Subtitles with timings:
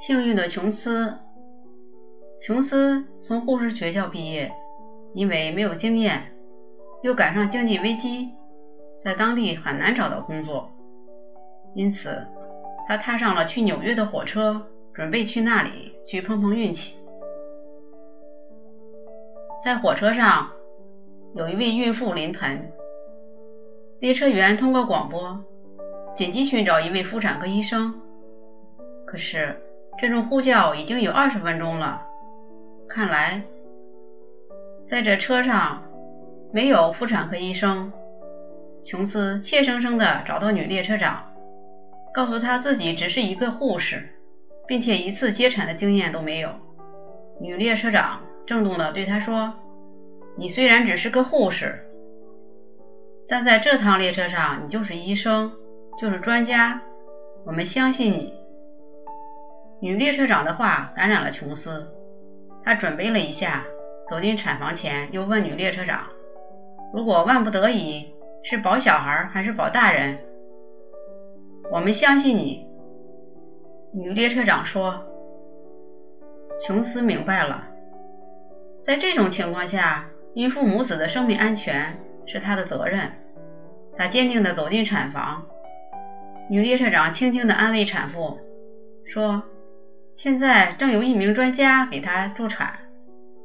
[0.00, 1.18] 幸运的琼斯，
[2.40, 4.50] 琼斯从护士学校毕业，
[5.12, 6.32] 因为没有经验，
[7.02, 8.30] 又赶上经济危机，
[9.04, 10.70] 在当地很难找到工作，
[11.74, 12.26] 因此
[12.88, 16.96] 他踏上了去纽约的火车，准备去那里去碰碰运气。
[19.62, 20.52] 在火车上，
[21.34, 22.72] 有一位孕妇临盆，
[23.98, 25.44] 列车员通过广播
[26.16, 28.00] 紧急寻找一位妇产科医生，
[29.10, 29.60] 可是
[29.98, 32.06] 这种呼叫已经有二十分钟了，
[32.88, 33.42] 看来
[34.86, 35.82] 在这车上
[36.52, 37.92] 没有妇产科医生。
[38.84, 41.24] 琼斯怯生生地找到女列车长，
[42.14, 44.08] 告诉她自己只是一个护士，
[44.68, 46.50] 并且一次接产的经验都没有。
[47.40, 48.20] 女列车长。
[48.46, 49.54] 郑重地对他说
[50.36, 51.84] ：“你虽然只是个护士，
[53.28, 55.52] 但在这趟列车上，你就是医生，
[56.00, 56.80] 就是专家。
[57.44, 58.34] 我们相信你。”
[59.80, 61.90] 女列车长的话感染了琼斯，
[62.62, 63.64] 他准备了一下，
[64.06, 66.08] 走进产房前，又问女列车长
[66.92, 70.18] ：“如果万不得已，是保小孩还是保大人？”
[71.72, 72.66] 我们相信你。”
[73.94, 75.06] 女列车长说。
[76.62, 77.64] 琼斯明白了。
[78.82, 83.12] 在这种情况下，孕妇母子的生命安全是他的责任。
[83.96, 85.46] 他坚定地走进产房，
[86.50, 88.38] 女列车长轻轻地安慰产妇
[89.06, 89.42] 说
[90.14, 92.80] ：“现在正有一名专家给她助产，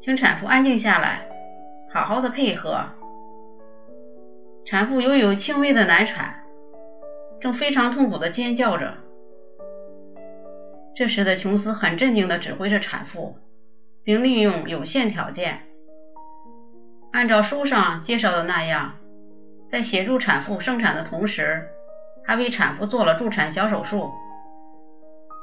[0.00, 1.28] 请产妇安静下来，
[1.92, 2.86] 好好的配合。”
[4.64, 6.44] 产妇又有轻微的难产，
[7.40, 8.94] 正非常痛苦地尖叫着。
[10.94, 13.36] 这时的琼斯很镇定地指挥着产妇。
[14.04, 15.60] 并利用有限条件，
[17.12, 18.96] 按照书上介绍的那样，
[19.68, 21.68] 在协助产妇生产的同时，
[22.26, 24.10] 还为产妇做了助产小手术。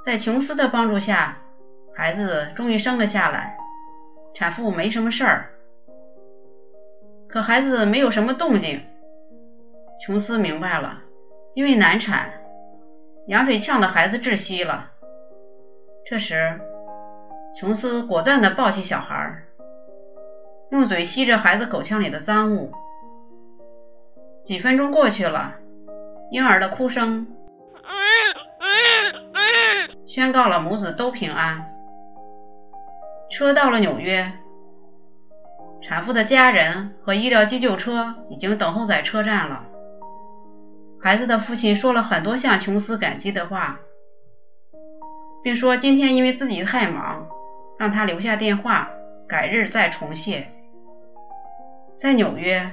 [0.03, 1.37] 在琼斯的帮助下，
[1.93, 3.57] 孩子终于生了下来，
[4.33, 5.49] 产妇没什么事儿。
[7.27, 8.81] 可孩子没有什么动静，
[10.05, 10.99] 琼斯明白了，
[11.53, 12.31] 因为难产，
[13.27, 14.91] 羊水呛的孩子窒息了。
[16.05, 16.59] 这时。
[17.51, 19.43] 琼斯果断地抱起小孩，
[20.69, 22.71] 用嘴吸着孩子口腔里的脏物。
[24.43, 25.55] 几分钟过去了，
[26.29, 27.25] 婴儿的哭声
[30.09, 31.69] 宣告了母子都平安。
[33.29, 34.33] 车到了纽约，
[35.83, 39.65] 产妇的家人和医疗急救车已经等候在车站了。
[40.99, 43.77] 孩子的父亲说了很多向琼斯感激的话，
[45.43, 47.27] 并说今天因为自己太忙。
[47.77, 48.89] 让他留下电话，
[49.25, 50.49] 改日再重谢。
[51.97, 52.69] 在纽约，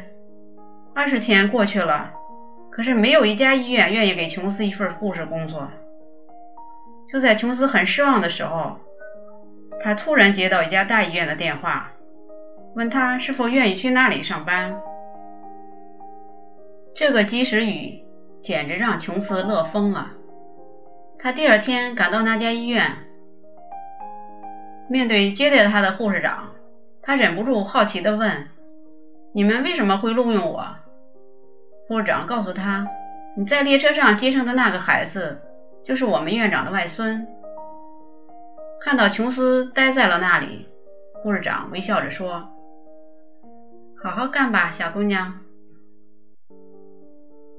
[0.95, 2.11] 二十天过去了，
[2.73, 5.69] 可是没有一家医院愿意给琼斯一份护士工作。
[7.09, 8.78] 就在琼斯很失望的时候，
[9.81, 11.93] 他突然接到一家大医院的电话，
[12.75, 14.81] 问他是否愿意去那里上班。
[16.95, 18.03] 这个及时雨
[18.41, 20.12] 简直让琼斯乐疯了。
[21.19, 22.97] 他第二天赶到那家医院。
[24.89, 26.53] 面对接待他的护士长，
[27.03, 28.49] 他忍不住好奇地问
[29.34, 30.65] ：“你们为什么会录用我？”
[31.89, 32.87] 护士长告诉他
[33.37, 35.41] ：“你在列车上接生的那个孩子，
[35.87, 37.27] 就是我们院长的外孙。”
[38.83, 40.69] 看到琼斯呆在了那里，
[41.15, 42.51] 护士长微笑着说
[44.03, 45.41] ：“好好干吧，小姑娘，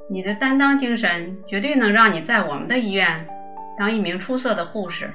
[0.10, 3.28] 你的担当精神绝对能让你在我们的医院
[3.78, 5.12] 当一名出色的护士。”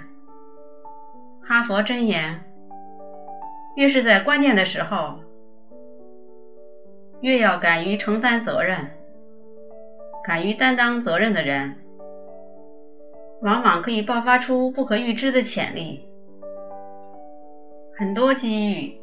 [1.49, 2.45] 哈佛箴言：
[3.77, 5.21] 越是在关键的时候，
[7.21, 8.91] 越要敢于承担责任。
[10.25, 11.81] 敢于担当责任的人，
[13.42, 16.06] 往往可以爆发出不可预知的潜力。
[17.98, 18.94] 很多机遇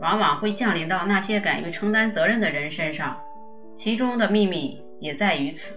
[0.00, 3.18] 往往会降临到那些敢于承担责任的人身上，
[3.76, 5.76] 其中的秘密也在于此。